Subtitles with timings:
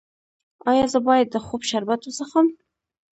[0.71, 2.47] ایا زه باید د خوب شربت وڅښم؟